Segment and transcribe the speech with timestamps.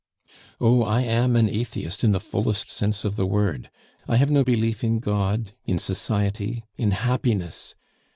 [0.59, 0.81] "Oh!
[0.81, 3.69] I am an atheist in the fullest sense of the word.
[4.07, 7.75] I have no belief in God, in society, in happiness.